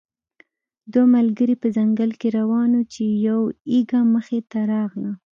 دوه 0.93 1.05
ملګري 1.15 1.55
په 1.61 1.67
ځنګل 1.77 2.11
کې 2.19 2.27
روان 2.39 2.69
وو 2.73 2.89
چې 2.93 3.03
یو 3.27 3.41
یږه 3.75 3.99
مخې 4.13 4.39
ته 4.51 4.59
راغله. 4.73 5.11